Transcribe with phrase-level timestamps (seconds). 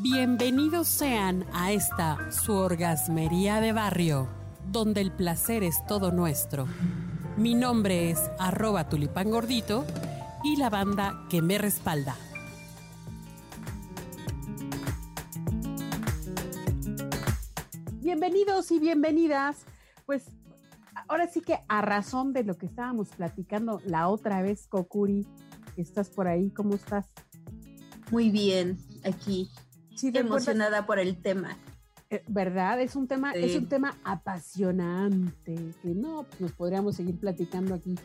[0.00, 4.28] Bienvenidos sean a esta su orgasmería de barrio,
[4.70, 6.66] donde el placer es todo nuestro.
[7.36, 9.84] Mi nombre es arroba tulipán gordito
[10.44, 12.16] y la banda que me respalda.
[18.00, 19.64] Bienvenidos y bienvenidas.
[20.06, 20.24] Pues
[21.08, 25.26] ahora sí que a razón de lo que estábamos platicando la otra vez, Kokuri,
[25.76, 27.06] estás por ahí, ¿cómo estás?
[28.10, 29.50] Muy bien, aquí.
[29.94, 31.58] Sí, emocionada por el tema.
[32.10, 32.80] Eh, ¿Verdad?
[32.80, 37.96] Es un tema, es un tema apasionante, que no, pues nos podríamos seguir platicando aquí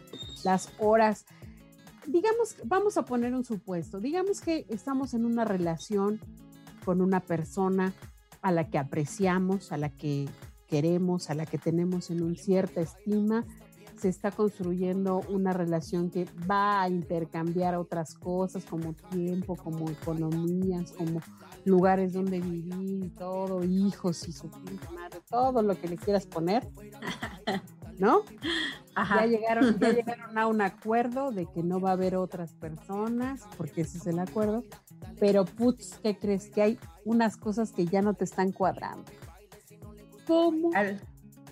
[0.44, 1.26] las horas.
[2.06, 4.02] Digamos, vamos a poner un supuesto.
[4.02, 6.20] Digamos que estamos en una relación
[6.84, 7.94] con una persona
[8.42, 10.28] a la que apreciamos, a la que
[10.68, 13.46] queremos, a la que tenemos en un cierta estima,
[13.98, 20.92] se está construyendo una relación que va a intercambiar otras cosas como tiempo, como economías,
[20.92, 21.22] como
[21.66, 24.48] lugares donde vivir, todo, hijos y su
[24.94, 26.68] madre, todo lo que le quieras poner,
[28.00, 28.24] ¿no?
[28.96, 33.42] Ya llegaron, ya llegaron a un acuerdo de que no va a haber otras personas,
[33.58, 34.64] porque ese es el acuerdo,
[35.20, 36.50] pero putz, ¿qué crees?
[36.50, 39.12] Que hay unas cosas que ya no te están cuadrando.
[40.28, 40.72] ¿Cómo?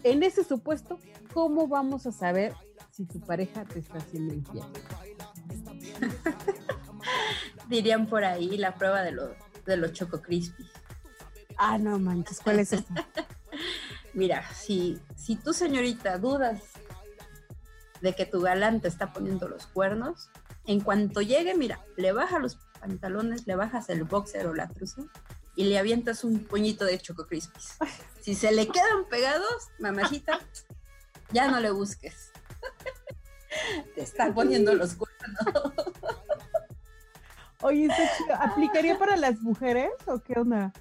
[0.04, 1.00] En ese supuesto,
[1.34, 2.54] ¿cómo vamos a saber
[2.92, 4.66] si tu pareja te está haciendo infiel?
[7.70, 9.36] Dirían por ahí la prueba de, lo,
[9.66, 10.66] de los Choco Crispy.
[11.58, 12.86] Ah, no manches, ¿cuál es eso?
[14.14, 16.62] Mira, si, si tú, señorita, dudas
[18.02, 20.30] de que tu galán te está poniendo los cuernos,
[20.66, 25.04] en cuanto llegue, mira, le baja los pantalones, le bajas el boxer o la truza
[25.56, 27.78] y le avientas un puñito de Choco Crispies.
[28.22, 30.40] Si se le quedan pegados, mamajita,
[31.32, 32.32] ya no le busques.
[33.96, 35.74] Te están poniendo los cuernos.
[37.62, 37.90] Oye,
[38.40, 40.74] ¿aplicaría para las mujeres o qué onda?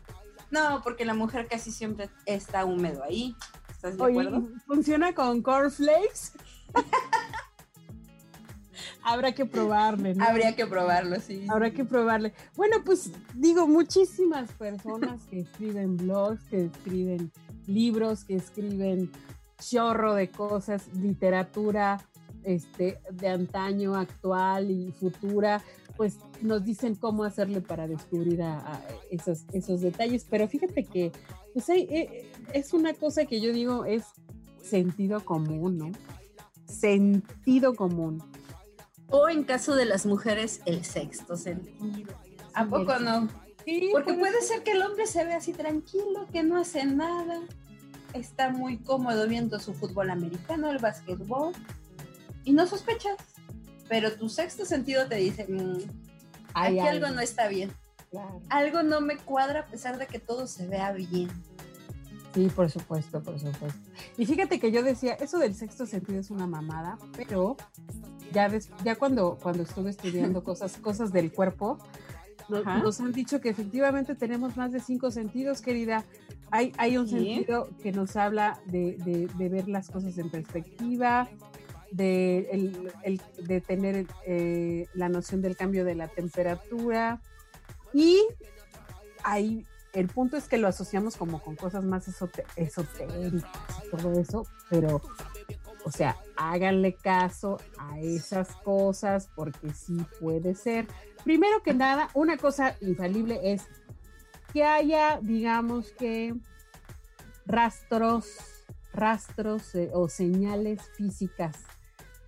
[0.50, 3.36] No, porque la mujer casi siempre está húmedo ahí.
[3.70, 4.48] ¿Estás de acuerdo?
[4.66, 6.32] ¿Funciona con cornflakes?
[9.02, 10.24] Habrá que probarle, ¿no?
[10.24, 11.46] Habría que probarlo, sí.
[11.48, 12.32] Habrá que probarle.
[12.56, 17.32] Bueno, pues digo, muchísimas personas que escriben blogs, que escriben
[17.66, 19.10] libros, que escriben
[19.60, 21.98] chorro de cosas, literatura
[22.44, 25.62] este, de antaño, actual y futura,
[25.96, 30.26] pues nos dicen cómo hacerle para descubrir a, esos, esos detalles.
[30.28, 31.12] Pero fíjate que
[31.52, 34.04] pues, eh, es una cosa que yo digo es
[34.62, 35.92] sentido común, ¿no?
[36.64, 38.22] Sentido común.
[39.10, 42.14] O en caso de las mujeres, el sexto sentido.
[42.54, 43.28] ¿A poco no?
[43.92, 47.40] Porque puede ser que el hombre se ve así tranquilo, que no hace nada,
[48.14, 51.52] está muy cómodo viendo su fútbol americano, el básquetbol,
[52.44, 53.16] y no sospechas.
[53.88, 55.78] Pero tu sexto sentido te dice, mm,
[56.54, 57.08] aquí algo.
[57.08, 57.72] no está bien.
[58.48, 61.30] Algo no me cuadra a pesar de que todo se vea bien.
[62.34, 63.80] Sí, por supuesto, por supuesto.
[64.16, 67.56] Y fíjate que yo decía, eso del sexto sentido es una mamada, pero
[68.32, 68.48] ya,
[68.84, 71.78] ya cuando, cuando estuve estudiando cosas, cosas del cuerpo,
[72.48, 76.04] nos, han dicho que efectivamente tenemos más de cinco sentidos, querida.
[76.50, 81.28] Hay, hay un sentido que nos habla de, ver las cosas en perspectiva,
[81.92, 82.80] de,
[83.38, 87.20] de tener eh, la noción del cambio de la temperatura
[87.92, 88.20] y
[89.22, 92.06] hay el punto es que lo asociamos como con cosas más
[92.56, 93.50] esotéricas
[93.90, 95.00] todo eso, pero,
[95.84, 100.86] o sea, háganle caso a esas cosas porque sí puede ser.
[101.24, 103.64] Primero que nada, una cosa infalible es
[104.52, 106.34] que haya, digamos que,
[107.46, 108.36] rastros,
[108.92, 111.56] rastros eh, o señales físicas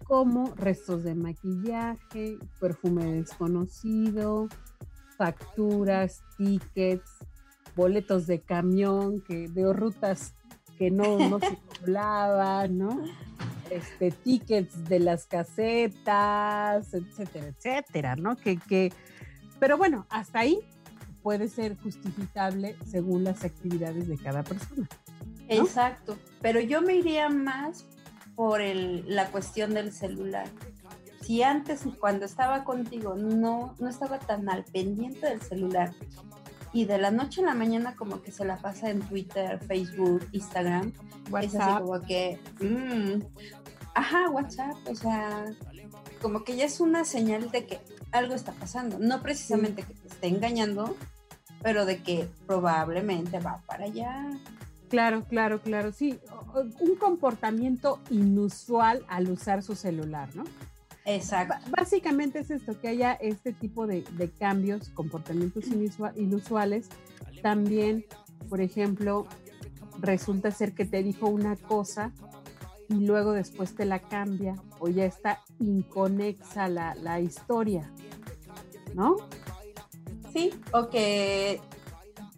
[0.04, 4.48] como restos de maquillaje, perfume desconocido,
[5.16, 7.21] facturas, tickets,
[7.76, 10.34] boletos de camión, que de rutas
[10.78, 13.04] que no, no circulaban, ¿no?
[13.70, 18.36] Este, tickets de las casetas, etcétera, etcétera, ¿no?
[18.36, 18.92] Que, que,
[19.58, 20.60] pero bueno, hasta ahí
[21.22, 24.88] puede ser justificable según las actividades de cada persona.
[25.48, 27.86] Exacto, pero yo me iría más
[28.34, 30.48] por el, la cuestión del celular.
[31.20, 35.92] Si antes, cuando estaba contigo, no, no estaba tan al pendiente del celular
[36.72, 40.26] y de la noche a la mañana como que se la pasa en Twitter, Facebook,
[40.32, 40.92] Instagram.
[41.40, 43.22] Es así como que, mm,
[43.94, 45.44] ajá, WhatsApp, o sea,
[46.20, 47.80] como que ya es una señal de que
[48.10, 48.98] algo está pasando.
[48.98, 50.96] No precisamente que te esté engañando,
[51.62, 54.30] pero de que probablemente va para allá.
[54.88, 56.18] Claro, claro, claro, sí.
[56.80, 60.44] Un comportamiento inusual al usar su celular, ¿no?
[61.04, 61.56] Exacto.
[61.76, 65.64] Básicamente es esto, que haya este tipo de, de cambios, comportamientos
[66.16, 66.88] inusuales.
[67.42, 68.04] También,
[68.48, 69.26] por ejemplo,
[69.98, 72.12] resulta ser que te dijo una cosa
[72.88, 77.90] y luego después te la cambia o ya está inconexa la, la historia,
[78.94, 79.16] ¿no?
[80.32, 81.60] Sí, o que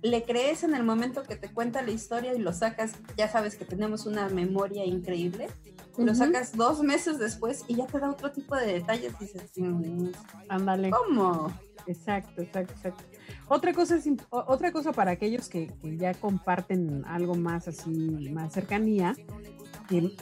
[0.05, 3.57] le crees en el momento que te cuenta la historia y lo sacas, ya sabes
[3.57, 5.49] que tenemos una memoria increíble,
[5.97, 9.51] lo sacas dos meses después y ya te da otro tipo de detalles y dices,
[9.57, 10.09] mm,
[10.51, 10.91] ándale.
[10.91, 11.51] ¿Cómo?
[11.87, 13.03] Exacto, exacto, exacto.
[13.49, 18.53] Otra cosa, es, otra cosa para aquellos que, que, ya comparten algo más así, más
[18.53, 19.15] cercanía,
[19.89, 20.15] que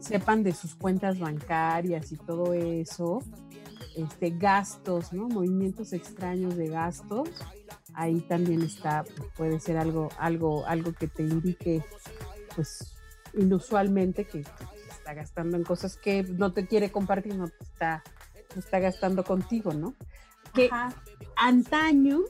[0.00, 3.20] sepan de sus cuentas bancarias y todo eso,
[3.96, 5.26] este, gastos, ¿no?
[5.28, 7.30] Movimientos extraños de gastos,
[7.96, 9.04] ahí también está,
[9.36, 11.82] puede ser algo, algo, algo que te indique,
[12.54, 12.94] pues,
[13.32, 14.44] inusualmente que,
[14.90, 18.02] está gastando en cosas que no te quiere compartir, no te está,
[18.54, 19.94] está gastando contigo, ¿no?
[20.52, 20.68] Que
[21.36, 22.20] antaño,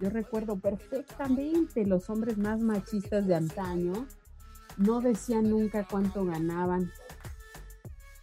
[0.00, 4.06] yo recuerdo perfectamente los hombres más machistas de antaño,
[4.76, 6.92] no decían nunca cuánto ganaban.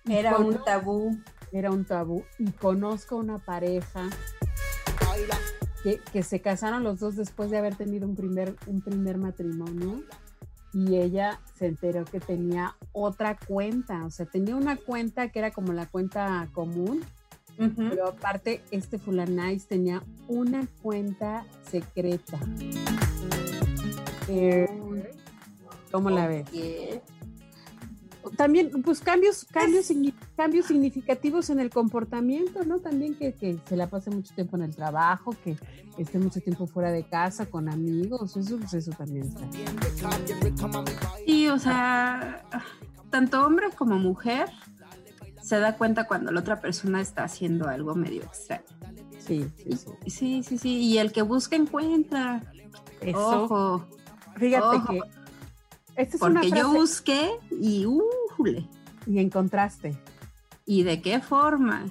[0.05, 1.17] Era un tabú.
[1.51, 2.23] Era un tabú.
[2.39, 4.09] Y conozco una pareja
[5.83, 10.03] que, que, se casaron los dos después de haber tenido un primer, un primer matrimonio
[10.73, 15.51] y ella se enteró que tenía otra cuenta, o sea, tenía una cuenta que era
[15.51, 17.03] como la cuenta común,
[17.75, 22.39] pero aparte este fulanais tenía una cuenta secreta.
[24.27, 24.67] Eh,
[25.91, 26.45] ¿Cómo la ves?
[28.37, 29.91] También, pues cambios, cambios,
[30.35, 32.77] cambios significativos en el comportamiento, ¿no?
[32.77, 35.57] También que, que, se la pase mucho tiempo en el trabajo, que
[35.97, 39.49] esté mucho tiempo fuera de casa, con amigos, eso, pues eso también está.
[41.25, 42.45] Sí, o sea,
[43.09, 44.49] tanto hombre como mujer
[45.41, 48.65] se da cuenta cuando la otra persona está haciendo algo medio extraño.
[49.25, 50.09] Sí, sí, sí.
[50.11, 50.77] Sí, sí, sí.
[50.77, 52.43] Y el que busca encuentra.
[53.01, 53.43] Eso.
[53.45, 53.87] Ojo.
[54.35, 55.01] Fíjate que
[56.19, 57.85] porque yo busqué y
[59.05, 59.97] Y encontraste.
[60.65, 61.85] ¿Y de qué forma?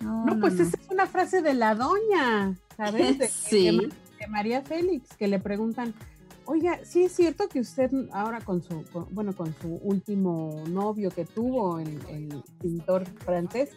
[0.00, 3.18] No, pues esa es una frase de la doña, ¿sabes?
[3.18, 3.78] De, sí.
[4.18, 5.94] De, María Félix, que le preguntan,
[6.44, 11.24] oiga, sí es cierto que usted ahora con su, bueno, con su último novio que
[11.24, 13.70] tuvo, el, el pintor francés,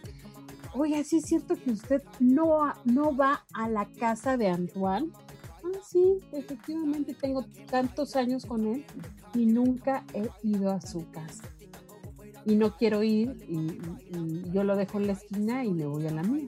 [0.73, 5.11] oiga, sí es cierto que usted no, no va a la casa de Antoine.
[5.63, 8.85] Ah, sí, efectivamente tengo tantos años con él
[9.33, 11.43] y nunca he ido a su casa.
[12.49, 13.79] Y no quiero ir y,
[14.51, 16.47] yo lo dejo en la esquina y me voy a la mía.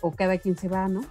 [0.00, 1.02] O cada quien se va, ¿no?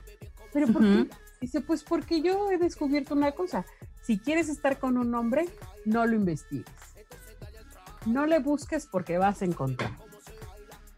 [0.53, 1.07] Pero ¿por qué?
[1.39, 3.65] Dice, pues porque yo he descubierto una cosa.
[4.01, 5.47] Si quieres estar con un hombre,
[5.85, 6.65] no lo investigues.
[8.05, 9.91] No le busques porque vas a encontrar.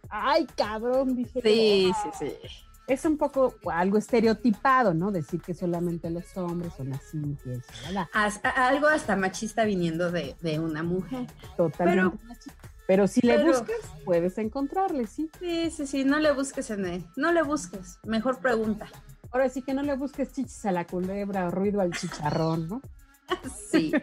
[0.09, 1.41] Ay, cabrón, dije.
[1.41, 5.11] Sí, sí, sí es un poco algo estereotipado, ¿no?
[5.11, 10.81] Decir que solamente los hombres son así, que eso, algo hasta machista viniendo de, una
[10.81, 11.27] mujer.
[11.55, 12.17] Totalmente.
[12.17, 12.55] Pero,
[12.87, 15.29] pero si le buscas, puedes encontrarle, sí.
[15.39, 18.87] Sí, sí, sí, no le busques en él, no le busques, mejor pregunta.
[19.31, 22.81] Ahora sí que no le busques chichis a la culebra o ruido al chicharrón, ¿no?
[23.71, 23.93] sí.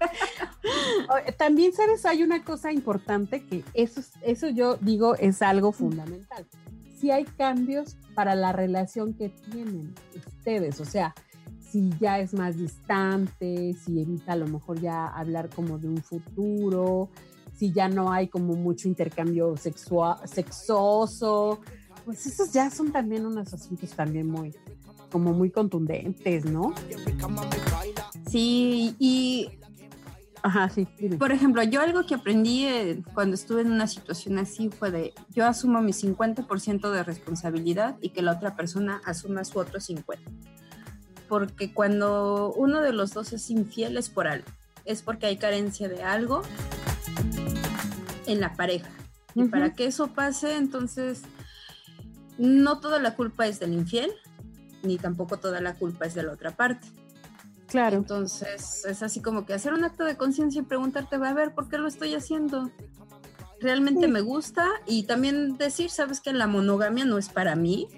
[1.36, 2.06] También, ¿sabes?
[2.06, 6.46] Hay una cosa importante que eso, eso yo digo es algo fundamental
[7.02, 11.12] si hay cambios para la relación que tienen ustedes, o sea,
[11.58, 16.00] si ya es más distante, si evita a lo mejor ya hablar como de un
[16.00, 17.08] futuro,
[17.56, 21.58] si ya no hay como mucho intercambio sexual, sexoso,
[22.04, 24.54] pues esos ya son también unos asuntos también muy,
[25.10, 26.72] como muy contundentes, ¿no?
[28.30, 29.50] Sí, y
[30.42, 30.88] Ajá, sí.
[31.18, 35.14] Por ejemplo, yo algo que aprendí eh, cuando estuve en una situación así fue de,
[35.30, 40.18] yo asumo mi 50% de responsabilidad y que la otra persona asuma su otro 50%.
[41.28, 44.46] Porque cuando uno de los dos es infiel es por algo,
[44.84, 46.42] es porque hay carencia de algo
[48.26, 48.90] en la pareja.
[49.34, 51.22] Y para que eso pase, entonces,
[52.36, 54.10] no toda la culpa es del infiel,
[54.82, 56.88] ni tampoco toda la culpa es de la otra parte
[57.72, 57.96] Claro.
[57.96, 61.70] Entonces, es así como que hacer un acto de conciencia y preguntarte, a ver, ¿por
[61.70, 62.70] qué lo estoy haciendo?
[63.62, 64.68] ¿Realmente me gusta?
[64.86, 67.88] Y también decir, ¿sabes que la monogamia no es para mí?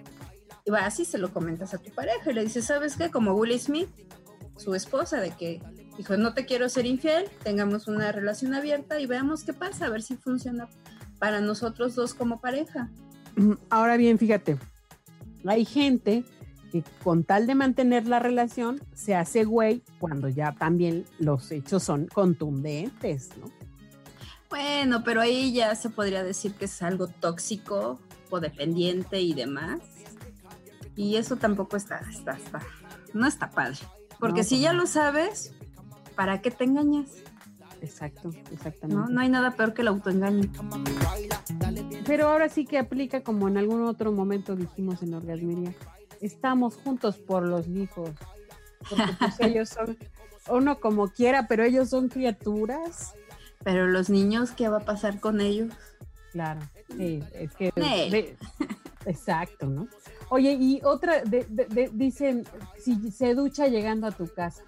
[0.64, 3.10] Y va, así se lo comentas a tu pareja y le dices, ¿sabes qué?
[3.10, 3.88] Como Willie Smith,
[4.56, 5.60] su esposa, de que
[5.98, 9.90] dijo, no te quiero ser infiel, tengamos una relación abierta y veamos qué pasa, a
[9.90, 10.68] ver si funciona
[11.18, 12.92] para nosotros dos como pareja.
[13.70, 14.56] Ahora bien, fíjate,
[15.44, 16.24] hay gente
[16.74, 21.84] que con tal de mantener la relación se hace güey cuando ya también los hechos
[21.84, 23.46] son contundentes, ¿no?
[24.50, 29.78] Bueno, pero ahí ya se podría decir que es algo tóxico, codependiente y demás.
[30.96, 32.60] Y eso tampoco está, está, está,
[33.12, 33.78] no está padre.
[34.18, 34.80] Porque No, si ya no.
[34.80, 35.52] lo sabes,
[36.16, 37.08] ¿para qué te engañas?
[37.82, 38.38] Exacto, ¿No?
[38.52, 39.12] exactamente.
[39.12, 40.50] no hay nada peor que el autoengaño.
[42.04, 45.72] Pero ahora sí que aplica como en algún otro momento dijimos en Orgasmería.
[46.20, 48.10] Estamos juntos por los hijos.
[48.88, 49.96] Porque pues ellos son,
[50.50, 53.14] uno como quiera, pero ellos son criaturas.
[53.62, 55.72] Pero los niños, ¿qué va a pasar con ellos?
[56.32, 56.60] Claro,
[56.96, 57.72] sí, es que...
[59.06, 59.86] Exacto, ¿no?
[60.30, 62.44] Oye, y otra, de- de- de- dicen,
[62.78, 64.62] si se ducha llegando a tu casa.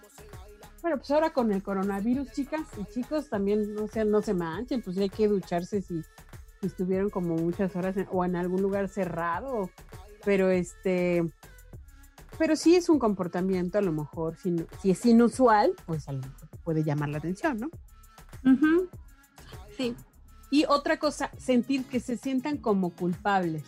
[0.83, 4.83] Bueno, pues ahora con el coronavirus, chicas y chicos, también no se, no se manchen,
[4.83, 6.03] pues hay que ducharse si,
[6.61, 9.71] si estuvieron como muchas horas en- o en algún lugar cerrado.
[10.27, 11.23] Pero este,
[12.37, 16.13] pero sí es un comportamiento, a lo mejor, si, no- si es inusual, pues a
[16.13, 17.71] lo mejor puede llamar la atención, ¿no?
[19.77, 19.95] Sí,
[20.51, 23.63] Y otra cosa, sentir que se sientan como culpables,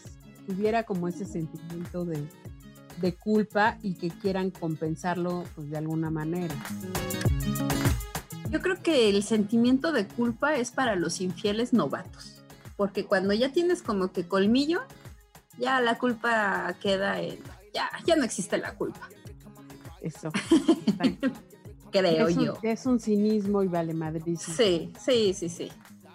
[0.46, 2.26] tuviera como ese sentimiento de,
[3.00, 6.54] de culpa y que quieran compensarlo pues, de alguna manera.
[8.50, 12.42] Yo creo que el sentimiento de culpa es para los infieles novatos,
[12.76, 14.80] porque cuando ya tienes como que colmillo,
[15.58, 17.38] ya la culpa queda en,
[17.74, 19.08] ya, ya no existe la culpa,
[20.00, 20.30] Eso.
[21.90, 22.54] creo es, un, yo.
[22.62, 24.56] es un cinismo y vale madrísimo.
[24.56, 25.68] Sí, sí, sí, sí.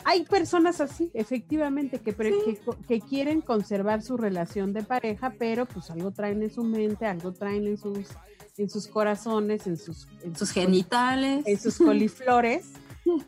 [0.06, 5.34] Hay personas así, efectivamente, que, pre- que, co- que quieren conservar su relación de pareja,
[5.40, 8.10] pero pues algo traen en su mente, algo traen en sus,
[8.58, 11.46] en sus corazones, en sus, en Sus coli- genitales.
[11.48, 12.66] en sus coliflores,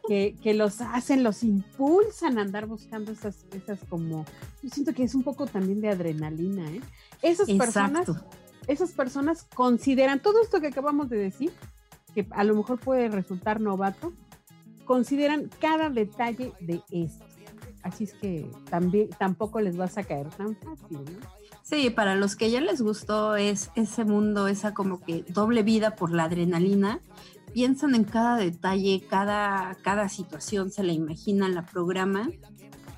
[0.08, 4.26] que, que los hacen, los impulsan a andar buscando esas, esas como,
[4.62, 6.82] yo siento que es un poco también de adrenalina, ¿eh?
[7.22, 8.08] Esas personas,
[8.68, 11.52] esas personas consideran todo esto que acabamos de decir,
[12.14, 14.14] que a lo mejor puede resultar novato,
[14.86, 17.26] consideran cada detalle de esto.
[17.84, 21.46] Así es que también tampoco les vas a caer tan fácil, ¿no?
[21.62, 25.96] Sí, para los que ya les gustó es ese mundo, esa como que doble vida
[25.96, 27.00] por la adrenalina,
[27.56, 32.34] piensan en cada detalle, cada, cada situación, se la imaginan, la programan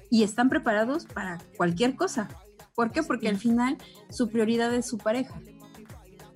[0.09, 2.27] y están preparados para cualquier cosa.
[2.73, 3.03] ¿Por qué?
[3.03, 3.77] Porque al final
[4.09, 5.39] su prioridad es su pareja.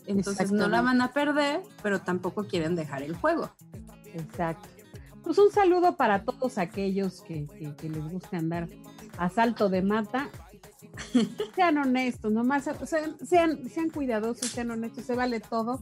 [0.06, 3.50] Entonces no la van a perder, pero tampoco quieren dejar el juego.
[4.14, 4.70] Exacto.
[5.24, 8.68] Pues un saludo para todos aquellos que, que- que les gusta andar
[9.18, 10.30] a salto de mata.
[11.56, 15.82] Sean honestos, nomás sean, sean, sean cuidadosos, sean honestos, se vale todo,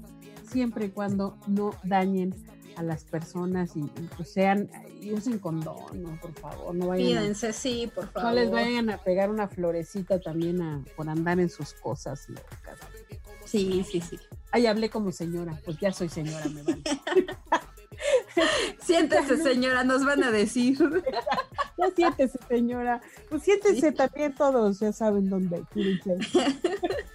[0.51, 2.33] siempre y cuando no dañen
[2.75, 4.69] a las personas y, y, pues sean,
[5.01, 6.17] y usen condón, ¿no?
[6.21, 8.29] por favor, no vayan a- Pídense, sí, por favor.
[8.29, 12.77] no les vayan a pegar una florecita también a- por andar en sus cosas locas.
[13.45, 14.17] Sí, sí, sí.
[14.51, 16.83] Ay, hablé como señora, pues ya soy señora, me vale.
[18.81, 20.77] Siéntese, señora, nos van a decir.
[21.95, 23.01] Siéntese, señora.
[23.29, 25.63] Pues siéntese también todos, ya saben dónde.